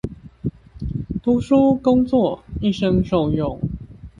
[1.21, 3.59] 讀書工作，一生受用